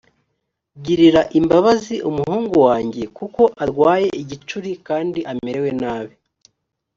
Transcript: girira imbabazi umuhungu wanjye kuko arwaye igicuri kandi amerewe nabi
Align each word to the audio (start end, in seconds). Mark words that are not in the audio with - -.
girira 0.83 1.21
imbabazi 1.39 1.95
umuhungu 2.09 2.55
wanjye 2.67 3.03
kuko 3.17 3.41
arwaye 3.63 4.09
igicuri 4.21 4.71
kandi 4.87 5.19
amerewe 5.31 5.69
nabi 5.81 6.15